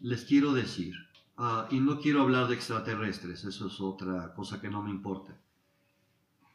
Les 0.00 0.24
quiero 0.24 0.52
decir, 0.52 0.94
ah, 1.36 1.68
y 1.70 1.80
no 1.80 2.00
quiero 2.00 2.22
hablar 2.22 2.48
de 2.48 2.54
extraterrestres, 2.54 3.44
eso 3.44 3.66
es 3.66 3.80
otra 3.80 4.34
cosa 4.34 4.60
que 4.60 4.68
no 4.68 4.82
me 4.82 4.90
importa. 4.90 5.36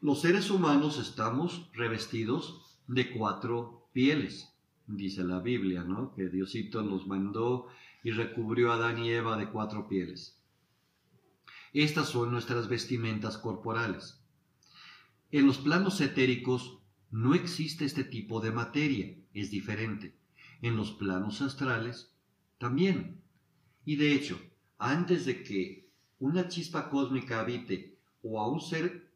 Los 0.00 0.20
seres 0.20 0.50
humanos 0.50 0.98
estamos 0.98 1.70
revestidos 1.72 2.78
de 2.86 3.10
cuatro 3.10 3.88
pieles, 3.92 4.52
dice 4.86 5.24
la 5.24 5.40
Biblia, 5.40 5.82
¿no? 5.82 6.14
Que 6.14 6.28
Diosito 6.28 6.82
los 6.82 7.06
mandó 7.06 7.68
y 8.02 8.10
recubrió 8.10 8.70
a 8.70 8.74
Adán 8.74 9.02
y 9.02 9.10
Eva 9.10 9.36
de 9.36 9.48
cuatro 9.48 9.88
pieles. 9.88 10.38
Estas 11.72 12.10
son 12.10 12.30
nuestras 12.30 12.68
vestimentas 12.68 13.38
corporales. 13.38 14.23
En 15.34 15.48
los 15.48 15.58
planos 15.58 16.00
etéricos 16.00 16.78
no 17.10 17.34
existe 17.34 17.84
este 17.84 18.04
tipo 18.04 18.40
de 18.40 18.52
materia, 18.52 19.16
es 19.32 19.50
diferente. 19.50 20.14
En 20.62 20.76
los 20.76 20.92
planos 20.92 21.42
astrales 21.42 22.14
también. 22.56 23.20
Y 23.84 23.96
de 23.96 24.12
hecho, 24.12 24.40
antes 24.78 25.26
de 25.26 25.42
que 25.42 25.90
una 26.20 26.46
chispa 26.46 26.88
cósmica 26.88 27.40
habite 27.40 27.98
o 28.22 28.40
a 28.40 28.48
un 28.48 28.60
ser 28.60 29.10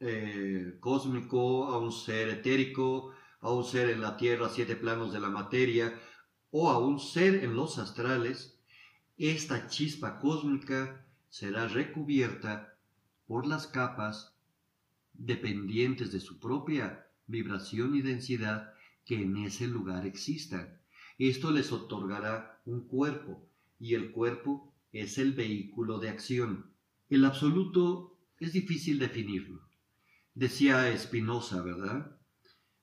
eh, 0.00 0.76
cósmico, 0.80 1.64
a 1.68 1.78
un 1.78 1.92
ser 1.92 2.28
etérico, 2.28 3.14
a 3.40 3.50
un 3.50 3.64
ser 3.64 3.88
en 3.88 4.02
la 4.02 4.18
tierra, 4.18 4.50
siete 4.50 4.76
planos 4.76 5.14
de 5.14 5.20
la 5.20 5.30
materia, 5.30 5.98
o 6.50 6.68
a 6.68 6.78
un 6.78 7.00
ser 7.00 7.42
en 7.42 7.56
los 7.56 7.78
astrales, 7.78 8.60
esta 9.16 9.66
chispa 9.68 10.18
cósmica 10.18 11.06
será 11.30 11.68
recubierta 11.68 12.76
por 13.26 13.46
las 13.46 13.66
capas 13.66 14.33
dependientes 15.14 16.12
de 16.12 16.20
su 16.20 16.38
propia 16.38 17.06
vibración 17.26 17.94
y 17.94 18.02
densidad 18.02 18.74
que 19.04 19.22
en 19.22 19.36
ese 19.38 19.66
lugar 19.66 20.06
existan. 20.06 20.80
Esto 21.18 21.50
les 21.50 21.72
otorgará 21.72 22.60
un 22.64 22.86
cuerpo 22.86 23.48
y 23.78 23.94
el 23.94 24.10
cuerpo 24.10 24.74
es 24.92 25.18
el 25.18 25.32
vehículo 25.32 25.98
de 25.98 26.08
acción. 26.08 26.72
El 27.08 27.24
absoluto 27.24 28.18
es 28.38 28.52
difícil 28.52 28.98
definirlo. 28.98 29.68
Decía 30.34 30.96
Spinoza, 30.96 31.62
¿verdad? 31.62 32.18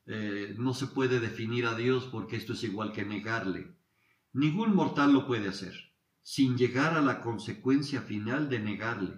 Eh, 0.05 0.55
no 0.57 0.73
se 0.73 0.87
puede 0.87 1.19
definir 1.19 1.65
a 1.65 1.75
Dios 1.75 2.07
porque 2.11 2.35
esto 2.35 2.53
es 2.53 2.63
igual 2.63 2.91
que 2.91 3.05
negarle. 3.05 3.75
Ningún 4.33 4.73
mortal 4.73 5.13
lo 5.13 5.27
puede 5.27 5.49
hacer, 5.49 5.93
sin 6.23 6.57
llegar 6.57 6.95
a 6.95 7.01
la 7.01 7.21
consecuencia 7.21 8.01
final 8.01 8.49
de 8.49 8.59
negarle. 8.59 9.13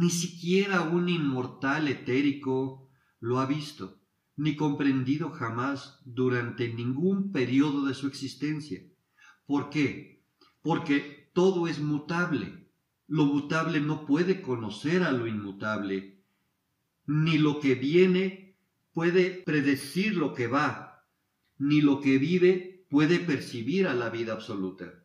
Ni 0.00 0.10
siquiera 0.10 0.82
un 0.82 1.08
inmortal 1.08 1.86
etérico 1.86 2.90
lo 3.20 3.38
ha 3.38 3.46
visto, 3.46 4.00
ni 4.34 4.56
comprendido 4.56 5.30
jamás 5.30 6.00
durante 6.04 6.74
ningún 6.74 7.30
periodo 7.30 7.86
de 7.86 7.94
su 7.94 8.08
existencia. 8.08 8.82
¿Por 9.46 9.70
qué? 9.70 10.24
Porque 10.62 11.30
todo 11.32 11.68
es 11.68 11.78
mutable. 11.78 12.68
Lo 13.06 13.26
mutable 13.26 13.80
no 13.80 14.04
puede 14.04 14.42
conocer 14.42 15.04
a 15.04 15.12
lo 15.12 15.28
inmutable, 15.28 16.24
ni 17.06 17.38
lo 17.38 17.60
que 17.60 17.76
viene 17.76 18.56
puede 18.92 19.44
predecir 19.46 20.16
lo 20.16 20.34
que 20.34 20.48
va, 20.48 21.06
ni 21.56 21.80
lo 21.80 22.00
que 22.00 22.18
vive 22.18 22.84
puede 22.90 23.20
percibir 23.20 23.86
a 23.86 23.94
la 23.94 24.10
vida 24.10 24.32
absoluta. 24.32 25.04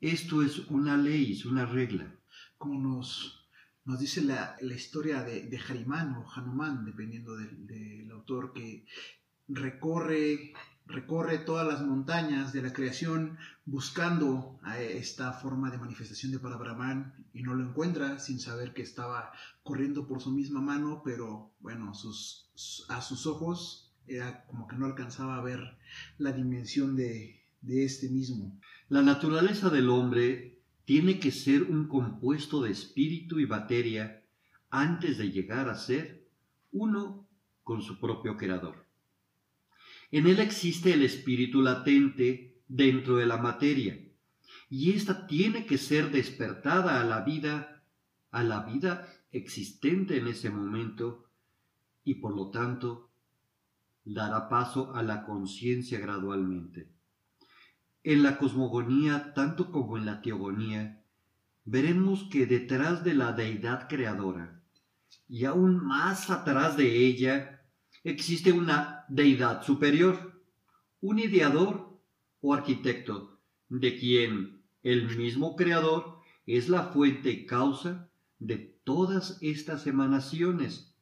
Esto 0.00 0.42
es 0.42 0.60
una 0.68 0.96
ley, 0.96 1.32
es 1.32 1.44
una 1.44 1.66
regla. 1.66 2.14
Como 2.56 2.78
nos 2.78 3.37
nos 3.88 3.98
dice 3.98 4.20
la, 4.20 4.54
historia 4.60 5.22
de, 5.22 5.44
de, 5.44 5.58
Harimán 5.58 6.12
o 6.16 6.30
Hanuman, 6.30 6.84
dependiendo 6.84 7.34
del, 7.38 8.10
autor, 8.12 8.52
que 8.52 8.84
recorre, 9.48 10.52
recorre 10.84 11.38
todas 11.38 11.66
las 11.66 11.80
montañas 11.80 12.52
de 12.52 12.60
la 12.60 12.74
creación 12.74 13.38
buscando 13.64 14.60
esta 14.78 15.32
forma 15.32 15.70
de 15.70 15.78
manifestación 15.78 16.32
de 16.32 16.38
Parabrahman 16.38 17.14
y 17.32 17.42
no 17.42 17.54
lo 17.54 17.66
encuentra 17.66 18.18
sin 18.18 18.40
saber 18.40 18.74
que 18.74 18.82
estaba 18.82 19.32
corriendo 19.62 20.06
por 20.06 20.20
su 20.20 20.32
misma 20.32 20.60
mano, 20.60 21.00
pero 21.02 21.54
bueno, 21.60 21.94
sus, 21.94 22.50
a 22.90 23.00
sus 23.00 23.26
ojos 23.26 23.94
era 24.06 24.44
como 24.44 24.68
que 24.68 24.76
no 24.76 24.84
alcanzaba 24.84 25.36
a 25.38 25.42
ver 25.42 25.78
la 26.18 26.32
dimensión 26.32 26.94
de, 26.94 27.42
de 27.62 27.86
este 27.86 28.10
mismo. 28.10 28.60
La 28.90 29.00
naturaleza 29.00 29.70
del 29.70 29.88
hombre 29.88 30.57
tiene 30.88 31.20
que 31.20 31.32
ser 31.32 31.64
un 31.64 31.86
compuesto 31.86 32.62
de 32.62 32.70
espíritu 32.70 33.38
y 33.38 33.46
materia 33.46 34.24
antes 34.70 35.18
de 35.18 35.30
llegar 35.30 35.68
a 35.68 35.74
ser 35.74 36.26
uno 36.72 37.28
con 37.62 37.82
su 37.82 38.00
propio 38.00 38.38
creador. 38.38 38.86
En 40.10 40.26
él 40.26 40.38
existe 40.40 40.94
el 40.94 41.02
espíritu 41.02 41.60
latente 41.60 42.62
dentro 42.68 43.16
de 43.16 43.26
la 43.26 43.36
materia, 43.36 44.02
y 44.70 44.92
ésta 44.92 45.26
tiene 45.26 45.66
que 45.66 45.76
ser 45.76 46.10
despertada 46.10 47.02
a 47.02 47.04
la 47.04 47.20
vida, 47.20 47.84
a 48.30 48.42
la 48.42 48.64
vida 48.64 49.12
existente 49.30 50.16
en 50.16 50.26
ese 50.26 50.48
momento, 50.48 51.28
y 52.02 52.14
por 52.14 52.34
lo 52.34 52.48
tanto 52.48 53.10
dará 54.06 54.48
paso 54.48 54.94
a 54.94 55.02
la 55.02 55.26
conciencia 55.26 55.98
gradualmente. 55.98 56.88
En 58.04 58.22
la 58.22 58.38
cosmogonía, 58.38 59.34
tanto 59.34 59.70
como 59.72 59.96
en 59.96 60.06
la 60.06 60.22
teogonía, 60.22 61.02
veremos 61.64 62.28
que 62.30 62.46
detrás 62.46 63.04
de 63.04 63.14
la 63.14 63.32
deidad 63.32 63.88
creadora, 63.88 64.62
y 65.28 65.44
aún 65.44 65.84
más 65.84 66.30
atrás 66.30 66.76
de 66.76 67.06
ella, 67.06 67.62
existe 68.04 68.52
una 68.52 69.04
deidad 69.08 69.62
superior, 69.62 70.42
un 71.00 71.18
ideador 71.18 71.98
o 72.40 72.54
arquitecto, 72.54 73.38
de 73.68 73.98
quien 73.98 74.62
el 74.82 75.16
mismo 75.16 75.56
creador 75.56 76.20
es 76.46 76.68
la 76.68 76.84
fuente 76.84 77.30
y 77.30 77.46
causa 77.46 78.08
de 78.38 78.56
todas 78.84 79.36
estas 79.42 79.86
emanaciones, 79.86 80.94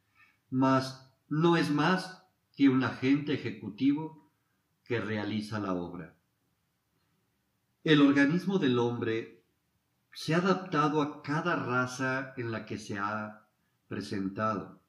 mas 0.51 1.09
no 1.29 1.57
es 1.57 1.71
más 1.71 2.25
que 2.57 2.69
un 2.69 2.83
agente 2.83 3.35
ejecutivo 3.35 4.29
que 4.85 5.01
realiza 5.01 5.61
la 5.61 5.75
obra. 5.75 6.16
El 7.87 8.01
organismo 8.01 8.59
del 8.59 8.81
hombre 8.81 9.45
se 10.13 10.35
ha 10.35 10.39
adaptado 10.39 11.01
a 11.01 11.23
cada 11.23 11.55
raza 11.55 12.35
en 12.37 12.51
la 12.51 12.67
que 12.67 12.79
se 12.79 12.99
ha 12.99 13.47
presentado, 13.87 14.83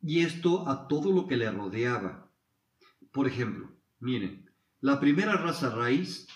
y 0.00 0.20
esto 0.20 0.68
a 0.68 0.86
todo 0.86 1.10
lo 1.10 1.26
que 1.26 1.36
le 1.36 1.50
rodeaba. 1.50 2.30
Por 3.10 3.26
ejemplo, 3.26 3.72
miren, 3.98 4.48
la 4.80 5.00
primera 5.00 5.32
raza 5.32 5.70
raíz 5.70 6.28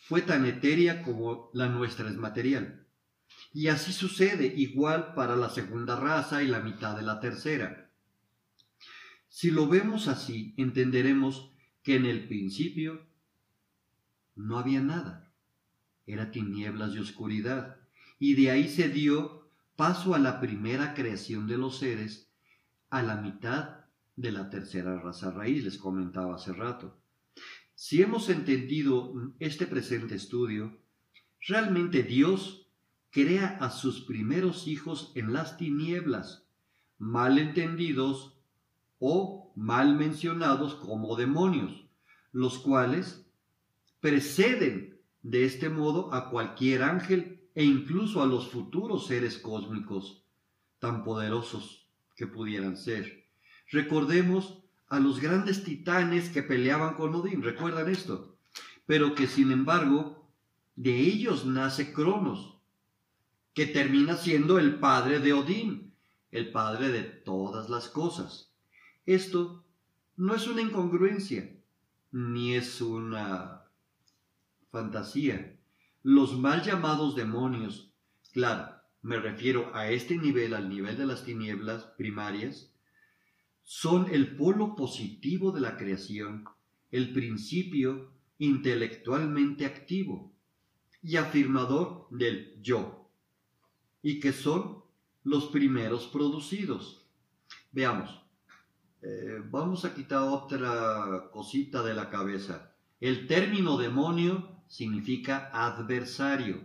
fue 0.00 0.20
tan 0.20 0.46
etérea 0.46 1.04
como 1.04 1.50
la 1.54 1.68
nuestra 1.68 2.08
es 2.10 2.16
material. 2.16 2.84
Y 3.52 3.68
así 3.68 3.92
sucede 3.92 4.46
igual 4.46 5.14
para 5.14 5.36
la 5.36 5.48
segunda 5.48 5.94
raza 5.94 6.42
y 6.42 6.48
la 6.48 6.58
mitad 6.58 6.96
de 6.96 7.02
la 7.02 7.20
tercera. 7.20 7.88
Si 9.28 9.52
lo 9.52 9.68
vemos 9.68 10.08
así, 10.08 10.54
entenderemos 10.56 11.52
que 11.84 11.94
en 11.94 12.06
el 12.06 12.26
principio 12.26 13.11
no 14.34 14.58
había 14.58 14.80
nada. 14.80 15.32
Era 16.06 16.30
tinieblas 16.30 16.94
y 16.94 16.98
oscuridad. 16.98 17.76
Y 18.18 18.34
de 18.34 18.50
ahí 18.50 18.68
se 18.68 18.88
dio 18.88 19.48
paso 19.76 20.14
a 20.14 20.18
la 20.18 20.40
primera 20.40 20.94
creación 20.94 21.46
de 21.46 21.58
los 21.58 21.78
seres 21.78 22.30
a 22.90 23.02
la 23.02 23.16
mitad 23.16 23.86
de 24.16 24.32
la 24.32 24.50
tercera 24.50 25.00
raza 25.00 25.30
raíz, 25.30 25.64
les 25.64 25.78
comentaba 25.78 26.36
hace 26.36 26.52
rato. 26.52 26.98
Si 27.74 28.02
hemos 28.02 28.28
entendido 28.28 29.32
este 29.38 29.66
presente 29.66 30.14
estudio, 30.14 30.78
realmente 31.40 32.02
Dios 32.02 32.68
crea 33.10 33.58
a 33.60 33.70
sus 33.70 34.02
primeros 34.02 34.66
hijos 34.68 35.12
en 35.14 35.32
las 35.32 35.56
tinieblas, 35.56 36.46
mal 36.98 37.38
entendidos 37.38 38.38
o 38.98 39.52
mal 39.56 39.96
mencionados 39.96 40.74
como 40.76 41.16
demonios, 41.16 41.86
los 42.30 42.58
cuales 42.58 43.26
preceden 44.02 45.00
de 45.22 45.44
este 45.44 45.68
modo 45.70 46.12
a 46.12 46.28
cualquier 46.28 46.82
ángel 46.82 47.48
e 47.54 47.62
incluso 47.62 48.20
a 48.20 48.26
los 48.26 48.48
futuros 48.48 49.06
seres 49.06 49.38
cósmicos 49.38 50.24
tan 50.80 51.04
poderosos 51.04 51.88
que 52.16 52.26
pudieran 52.26 52.76
ser. 52.76 53.28
Recordemos 53.70 54.64
a 54.88 54.98
los 54.98 55.20
grandes 55.20 55.62
titanes 55.62 56.30
que 56.30 56.42
peleaban 56.42 56.94
con 56.94 57.14
Odín, 57.14 57.44
recuerdan 57.44 57.88
esto, 57.88 58.36
pero 58.86 59.14
que 59.14 59.28
sin 59.28 59.52
embargo 59.52 60.28
de 60.74 60.98
ellos 60.98 61.46
nace 61.46 61.92
Cronos, 61.92 62.58
que 63.54 63.66
termina 63.66 64.16
siendo 64.16 64.58
el 64.58 64.80
padre 64.80 65.20
de 65.20 65.32
Odín, 65.32 65.94
el 66.32 66.50
padre 66.50 66.88
de 66.88 67.04
todas 67.04 67.70
las 67.70 67.86
cosas. 67.88 68.52
Esto 69.06 69.64
no 70.16 70.34
es 70.34 70.48
una 70.48 70.62
incongruencia, 70.62 71.56
ni 72.10 72.56
es 72.56 72.80
una 72.80 73.62
fantasía. 74.72 75.56
Los 76.02 76.36
mal 76.36 76.62
llamados 76.62 77.14
demonios, 77.14 77.92
claro, 78.32 78.74
me 79.02 79.18
refiero 79.18 79.70
a 79.74 79.90
este 79.90 80.16
nivel, 80.16 80.54
al 80.54 80.68
nivel 80.68 80.96
de 80.96 81.06
las 81.06 81.24
tinieblas 81.24 81.84
primarias, 81.96 82.72
son 83.62 84.12
el 84.12 84.34
polo 84.34 84.74
positivo 84.74 85.52
de 85.52 85.60
la 85.60 85.76
creación, 85.76 86.44
el 86.90 87.12
principio 87.12 88.10
intelectualmente 88.38 89.66
activo 89.66 90.32
y 91.02 91.16
afirmador 91.16 92.08
del 92.10 92.60
yo, 92.60 93.08
y 94.02 94.18
que 94.18 94.32
son 94.32 94.82
los 95.22 95.46
primeros 95.46 96.06
producidos. 96.08 97.06
Veamos, 97.70 98.20
eh, 99.02 99.40
vamos 99.50 99.84
a 99.84 99.94
quitar 99.94 100.22
otra 100.22 101.28
cosita 101.32 101.82
de 101.82 101.94
la 101.94 102.10
cabeza. 102.10 102.74
El 103.00 103.26
término 103.26 103.76
demonio 103.78 104.51
significa 104.72 105.50
adversario, 105.52 106.62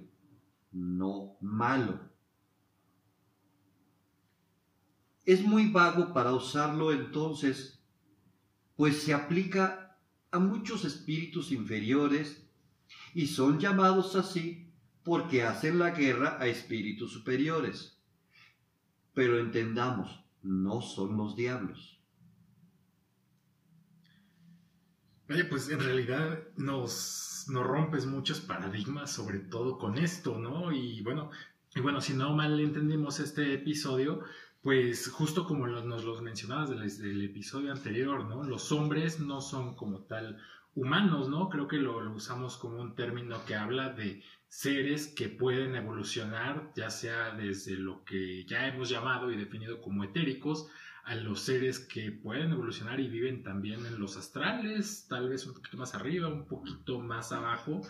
no 0.72 1.36
malo. 1.42 2.00
Es 5.26 5.44
muy 5.44 5.70
vago 5.70 6.14
para 6.14 6.32
usarlo 6.32 6.94
entonces, 6.94 7.84
pues 8.78 9.02
se 9.02 9.14
aplica 9.14 10.00
a 10.32 10.40
muchos 10.40 10.86
espíritus 10.86 11.52
inferiores 11.52 12.48
y 13.14 13.28
son 13.28 13.60
llamados 13.60 14.16
así 14.16 14.72
porque 15.04 15.44
hacen 15.44 15.78
la 15.78 15.90
guerra 15.90 16.38
a 16.40 16.48
espíritus 16.48 17.12
superiores. 17.12 18.02
Pero 19.14 19.38
entendamos, 19.38 20.24
no 20.44 20.80
son 20.80 21.18
los 21.18 21.36
diablos. 21.36 21.97
Oye, 25.30 25.44
pues 25.44 25.70
en 25.70 25.80
realidad 25.80 26.40
nos, 26.56 27.46
nos 27.50 27.68
rompes 27.68 28.06
muchos 28.06 28.40
paradigmas, 28.40 29.12
sobre 29.12 29.40
todo 29.40 29.78
con 29.78 29.98
esto, 29.98 30.38
¿no? 30.38 30.72
Y 30.72 31.02
bueno, 31.02 31.32
y 31.76 31.82
bueno, 31.82 32.00
si 32.00 32.14
no 32.14 32.34
mal 32.34 32.60
entendimos 32.60 33.20
este 33.20 33.54
episodio, 33.54 34.22
pues 34.62 35.10
justo 35.10 35.46
como 35.46 35.68
nos 35.68 36.06
los 36.06 36.22
mencionabas 36.22 36.70
desde 36.70 37.12
el 37.12 37.22
episodio 37.24 37.74
anterior, 37.74 38.26
¿no? 38.26 38.44
Los 38.44 38.72
hombres 38.72 39.20
no 39.20 39.42
son 39.42 39.76
como 39.76 40.00
tal 40.04 40.38
humanos, 40.76 41.28
¿no? 41.28 41.50
Creo 41.50 41.68
que 41.68 41.78
lo, 41.78 42.00
lo, 42.00 42.14
usamos 42.14 42.56
como 42.56 42.80
un 42.80 42.96
término 42.96 43.44
que 43.46 43.56
habla 43.56 43.90
de 43.90 44.24
seres 44.48 45.08
que 45.08 45.30
pueden 45.30 45.76
evolucionar, 45.76 46.72
ya 46.76 46.90
sea 46.90 47.32
desde 47.32 47.76
lo 47.76 48.04
que 48.06 48.46
ya 48.46 48.68
hemos 48.68 48.90
llamado 48.90 49.32
y 49.32 49.38
definido 49.38 49.82
como 49.82 50.04
etéricos, 50.04 50.70
a 51.04 51.16
los 51.16 51.40
seres 51.42 51.80
que 51.80 52.12
pueden 52.12 52.52
evolucionar 52.52 53.00
y 53.00 53.08
viven 53.08 53.42
también 53.42 53.86
en 53.86 53.98
los 53.98 54.18
astrales, 54.18 55.06
tal 55.08 55.30
vez 55.30 55.46
un 55.46 55.54
poquito 55.54 55.78
más 55.78 55.96
arriba, 55.96 56.28
un 56.28 56.48
poquito 56.48 57.00
más 57.00 57.32
abajo, 57.32 57.82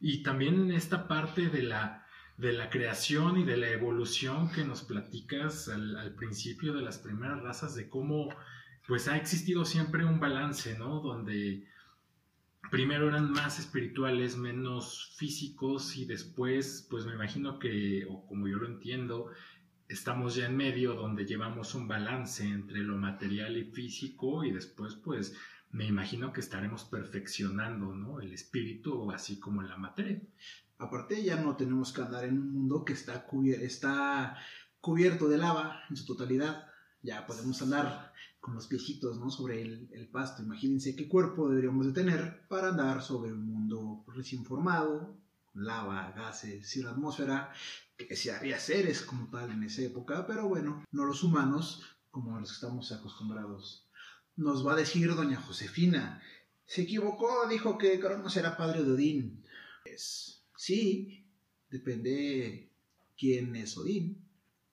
y 0.00 0.24
también 0.24 0.54
en 0.60 0.72
esta 0.72 1.06
parte 1.06 1.48
de 1.50 1.62
la, 1.62 2.04
de 2.36 2.52
la 2.52 2.70
creación 2.70 3.38
y 3.38 3.44
de 3.44 3.56
la 3.56 3.68
evolución 3.68 4.50
que 4.50 4.64
nos 4.64 4.82
platicas 4.82 5.68
al, 5.68 5.96
al 5.96 6.14
principio 6.14 6.72
de 6.72 6.82
las 6.82 6.98
primeras 6.98 7.40
razas, 7.42 7.76
de 7.76 7.88
cómo 7.88 8.28
pues 8.88 9.08
ha 9.08 9.16
existido 9.16 9.64
siempre 9.64 10.04
un 10.04 10.20
balance, 10.20 10.76
¿no? 10.76 11.00
Donde 11.00 11.66
primero 12.74 13.06
eran 13.06 13.30
más 13.30 13.60
espirituales, 13.60 14.36
menos 14.36 15.14
físicos 15.16 15.96
y 15.96 16.06
después, 16.06 16.84
pues 16.90 17.06
me 17.06 17.14
imagino 17.14 17.60
que, 17.60 18.04
o 18.10 18.26
como 18.26 18.48
yo 18.48 18.56
lo 18.56 18.66
entiendo, 18.66 19.30
estamos 19.86 20.34
ya 20.34 20.46
en 20.46 20.56
medio 20.56 20.94
donde 20.94 21.24
llevamos 21.24 21.76
un 21.76 21.86
balance 21.86 22.42
entre 22.42 22.78
lo 22.78 22.96
material 22.96 23.56
y 23.56 23.70
físico 23.70 24.42
y 24.42 24.50
después 24.50 24.96
pues 24.96 25.36
me 25.70 25.86
imagino 25.86 26.32
que 26.32 26.40
estaremos 26.40 26.82
perfeccionando 26.84 27.94
¿no? 27.94 28.20
el 28.20 28.32
espíritu 28.32 29.12
así 29.12 29.38
como 29.38 29.62
la 29.62 29.76
materia. 29.76 30.20
Aparte 30.76 31.22
ya 31.22 31.36
no 31.36 31.54
tenemos 31.54 31.92
que 31.92 32.02
andar 32.02 32.24
en 32.24 32.38
un 32.38 32.52
mundo 32.54 32.84
que 32.84 32.94
está, 32.94 33.24
está 33.62 34.36
cubierto 34.80 35.28
de 35.28 35.38
lava 35.38 35.80
en 35.88 35.96
su 35.96 36.06
totalidad. 36.06 36.66
Ya 37.04 37.24
podemos 37.24 37.62
andar 37.62 38.12
con 38.40 38.54
los 38.54 38.66
piecitos 38.66 39.18
¿no? 39.18 39.30
sobre 39.30 39.62
el, 39.62 39.88
el, 39.92 40.08
pasto. 40.08 40.42
Imagínense 40.42 40.96
qué 40.96 41.06
cuerpo 41.06 41.48
deberíamos 41.48 41.86
de 41.86 41.92
tener 41.92 42.46
para 42.48 42.70
andar 42.70 43.02
sobre 43.02 43.32
un 43.32 43.46
mundo 43.46 44.04
recién 44.08 44.44
formado, 44.44 45.16
lava, 45.54 46.12
gases 46.16 46.76
y 46.76 46.82
la 46.82 46.90
atmósfera, 46.90 47.52
que 47.96 48.16
si 48.16 48.30
había 48.30 48.58
seres 48.58 49.02
como 49.02 49.28
tal 49.28 49.52
en 49.52 49.62
esa 49.62 49.82
época, 49.82 50.26
pero 50.26 50.48
bueno, 50.48 50.84
no 50.90 51.04
los 51.04 51.22
humanos 51.22 51.82
como 52.10 52.40
los 52.40 52.48
que 52.48 52.54
estamos 52.54 52.90
acostumbrados. 52.90 53.86
Nos 54.36 54.66
va 54.66 54.72
a 54.72 54.76
decir 54.76 55.14
doña 55.14 55.40
Josefina, 55.40 56.20
se 56.66 56.82
equivocó, 56.82 57.46
dijo 57.48 57.78
que 57.78 58.00
Cronos 58.00 58.36
era 58.36 58.56
padre 58.56 58.82
de 58.82 58.92
Odín. 58.92 59.44
Pues 59.84 60.42
sí, 60.56 61.26
depende 61.70 62.70
quién 63.16 63.54
es 63.56 63.76
Odín. 63.76 64.24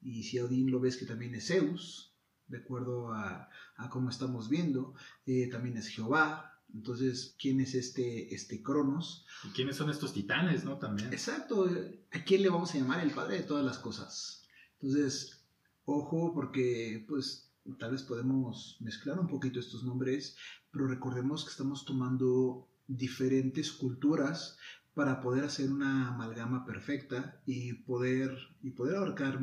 Y 0.01 0.23
si 0.23 0.39
Odín 0.39 0.71
lo 0.71 0.79
ves 0.79 0.97
que 0.97 1.05
también 1.05 1.35
es 1.35 1.47
Zeus, 1.47 2.10
de 2.51 2.59
acuerdo 2.59 3.13
a, 3.13 3.49
a 3.77 3.89
cómo 3.89 4.09
estamos 4.09 4.49
viendo, 4.49 4.93
eh, 5.25 5.47
también 5.49 5.77
es 5.77 5.87
Jehová. 5.87 6.59
Entonces, 6.73 7.35
¿quién 7.39 7.59
es 7.59 7.75
este, 7.75 8.33
este 8.33 8.61
Cronos? 8.61 9.25
¿Y 9.43 9.49
quiénes 9.49 9.75
son 9.75 9.89
estos 9.89 10.13
titanes, 10.13 10.63
no? 10.63 10.77
También. 10.77 11.11
Exacto, 11.11 11.69
¿a 12.11 12.23
quién 12.23 12.43
le 12.43 12.49
vamos 12.49 12.73
a 12.73 12.77
llamar 12.77 13.01
el 13.01 13.11
padre 13.11 13.37
de 13.37 13.43
todas 13.43 13.65
las 13.65 13.79
cosas? 13.79 14.43
Entonces, 14.79 15.43
ojo, 15.85 16.33
porque 16.33 17.03
pues 17.07 17.51
tal 17.77 17.91
vez 17.91 18.03
podemos 18.03 18.77
mezclar 18.79 19.19
un 19.19 19.27
poquito 19.27 19.59
estos 19.59 19.83
nombres, 19.83 20.37
pero 20.71 20.87
recordemos 20.87 21.43
que 21.43 21.51
estamos 21.51 21.83
tomando 21.83 22.67
diferentes 22.87 23.71
culturas 23.71 24.57
para 25.01 25.19
poder 25.19 25.45
hacer 25.45 25.71
una 25.71 26.09
amalgama 26.09 26.63
perfecta 26.63 27.41
y 27.47 27.73
poder, 27.73 28.37
y 28.61 28.69
poder 28.69 28.97
abarcar 28.97 29.39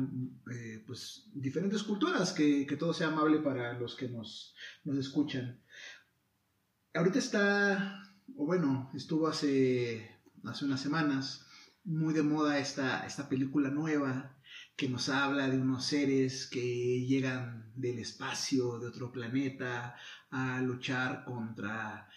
eh, 0.53 0.81
pues, 0.87 1.29
diferentes 1.33 1.83
culturas, 1.83 2.31
que, 2.31 2.65
que, 2.65 2.77
todo 2.77 2.93
sea 2.93 3.07
amable 3.07 3.39
para 3.39 3.73
los 3.73 3.97
que 3.97 4.07
nos, 4.07 4.55
nos 4.85 4.97
escuchan. 4.97 5.59
Ahorita 6.93 7.19
está, 7.19 8.01
o 8.37 8.45
bueno, 8.45 8.89
estuvo 8.93 9.27
hace, 9.27 10.09
hace 10.45 10.63
unas 10.63 10.79
semanas 10.79 11.45
muy 11.83 12.13
de 12.13 12.23
moda 12.23 12.57
esta, 12.57 13.05
esta 13.05 13.27
película 13.27 13.69
nueva 13.69 14.37
que 14.77 14.87
nos 14.87 15.09
habla 15.09 15.49
de 15.49 15.59
unos 15.59 15.83
seres 15.83 16.47
que 16.47 17.05
llegan 17.05 17.73
del 17.75 17.99
espacio, 17.99 18.79
de 18.79 18.87
otro 18.87 19.11
planeta, 19.11 19.97
a 20.31 20.61
luchar 20.61 21.25
contra 21.25 22.07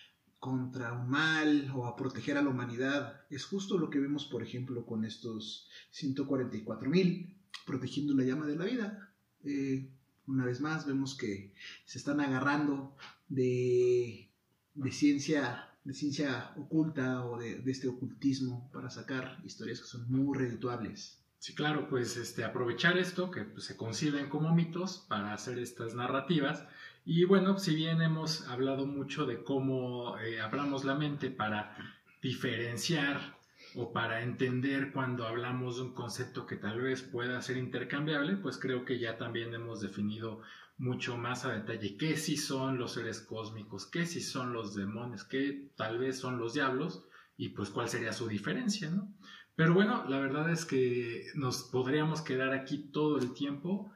contra 0.42 0.92
un 0.92 1.08
mal 1.08 1.70
o 1.72 1.86
a 1.86 1.94
proteger 1.94 2.36
a 2.36 2.42
la 2.42 2.48
humanidad. 2.48 3.20
Es 3.30 3.44
justo 3.44 3.78
lo 3.78 3.90
que 3.90 4.00
vemos, 4.00 4.24
por 4.24 4.42
ejemplo, 4.42 4.84
con 4.84 5.04
estos 5.04 5.68
144 5.92 6.90
mil 6.90 7.38
protegiendo 7.64 8.12
la 8.12 8.24
llama 8.24 8.48
de 8.48 8.56
la 8.56 8.64
vida. 8.64 9.14
Eh, 9.44 9.88
una 10.26 10.44
vez 10.44 10.60
más, 10.60 10.84
vemos 10.84 11.16
que 11.16 11.54
se 11.84 11.98
están 11.98 12.18
agarrando 12.18 12.96
de, 13.28 14.32
de 14.74 14.90
ciencia 14.90 15.68
de 15.84 15.94
ciencia 15.94 16.52
oculta 16.56 17.24
o 17.24 17.38
de, 17.38 17.60
de, 17.60 17.70
este 17.70 17.86
ocultismo 17.86 18.68
para 18.72 18.90
sacar 18.90 19.40
historias 19.44 19.80
que 19.80 19.86
son 19.86 20.10
muy 20.10 20.36
redituables. 20.36 21.22
Sí, 21.38 21.54
claro, 21.54 21.88
pues 21.88 22.16
este, 22.16 22.42
aprovechar 22.42 22.98
esto 22.98 23.30
que 23.30 23.42
pues, 23.42 23.64
se 23.64 23.76
conciben 23.76 24.28
como 24.28 24.52
mitos 24.54 25.06
para 25.08 25.34
hacer 25.34 25.60
estas 25.60 25.94
narrativas 25.94 26.64
y 27.04 27.24
bueno, 27.24 27.58
si 27.58 27.74
bien 27.74 28.00
hemos 28.02 28.48
hablado 28.48 28.86
mucho 28.86 29.26
de 29.26 29.42
cómo 29.42 30.18
eh, 30.18 30.40
hablamos 30.40 30.84
la 30.84 30.94
mente 30.94 31.30
para 31.30 31.76
diferenciar 32.20 33.36
o 33.74 33.92
para 33.92 34.22
entender 34.22 34.92
cuando 34.92 35.26
hablamos 35.26 35.76
de 35.76 35.82
un 35.82 35.94
concepto 35.94 36.46
que 36.46 36.56
tal 36.56 36.80
vez 36.80 37.02
pueda 37.02 37.40
ser 37.42 37.56
intercambiable, 37.56 38.36
pues 38.36 38.58
creo 38.58 38.84
que 38.84 38.98
ya 38.98 39.16
también 39.16 39.54
hemos 39.54 39.80
definido 39.80 40.42
mucho 40.78 41.16
más 41.16 41.44
a 41.44 41.52
detalle 41.52 41.96
qué 41.96 42.16
sí 42.16 42.36
son 42.36 42.78
los 42.78 42.92
seres 42.94 43.20
cósmicos, 43.20 43.86
qué 43.86 44.06
sí 44.06 44.20
son 44.20 44.52
los 44.52 44.74
demonios, 44.74 45.24
qué 45.24 45.70
tal 45.76 45.98
vez 45.98 46.18
son 46.18 46.38
los 46.38 46.54
diablos 46.54 47.04
y 47.36 47.50
pues 47.50 47.70
cuál 47.70 47.88
sería 47.88 48.12
su 48.12 48.28
diferencia, 48.28 48.90
¿no? 48.90 49.12
Pero 49.54 49.74
bueno, 49.74 50.04
la 50.08 50.18
verdad 50.18 50.50
es 50.50 50.64
que 50.64 51.26
nos 51.34 51.64
podríamos 51.64 52.22
quedar 52.22 52.52
aquí 52.52 52.90
todo 52.90 53.18
el 53.18 53.32
tiempo 53.34 53.92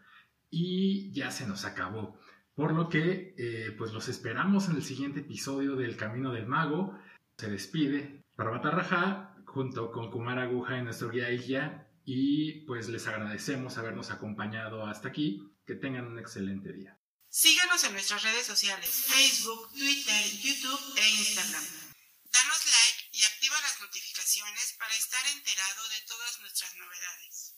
y 0.51 1.13
ya 1.13 1.31
se 1.31 1.47
nos 1.47 1.65
acabó. 1.65 2.19
Por 2.57 2.73
lo 2.73 2.89
que, 2.89 3.35
eh, 3.37 3.75
pues 3.77 3.93
los 3.93 4.09
esperamos 4.09 4.69
en 4.69 4.77
el 4.77 4.83
siguiente 4.83 5.21
episodio 5.21 5.77
del 5.77 5.99
Camino 5.99 6.33
del 6.33 6.47
Mago. 6.47 6.99
Se 7.37 7.51
despide 7.51 8.25
Parvata 8.35 8.71
Raja 8.71 9.37
junto 9.45 9.93
con 9.93 10.11
Kumar 10.11 10.39
Aguja 10.39 10.79
en 10.79 10.85
nuestro 10.85 11.11
guía 11.11 11.31
y 11.31 11.39
guía. 11.39 11.87
Y 12.07 12.65
pues 12.67 12.89
les 12.89 13.07
agradecemos 13.07 13.77
habernos 13.77 14.11
acompañado 14.11 14.87
hasta 14.87 15.09
aquí. 15.09 15.53
Que 15.67 15.75
tengan 15.75 16.07
un 16.07 16.19
excelente 16.19 16.73
día. 16.73 16.99
Síganos 17.29 17.85
en 17.85 17.93
nuestras 17.93 18.23
redes 18.23 18.47
sociales, 18.47 18.89
Facebook, 18.89 19.69
Twitter, 19.75 20.25
YouTube 20.41 20.97
e 20.97 21.11
Instagram. 21.11 21.65
Danos 22.33 22.65
like 22.65 23.11
y 23.13 23.23
activa 23.25 23.57
las 23.61 23.81
notificaciones 23.83 24.77
para 24.79 24.97
estar 24.97 25.21
enterado 25.37 25.83
de 25.89 26.07
todas 26.09 26.41
nuestras 26.41 26.75
novedades. 26.77 27.56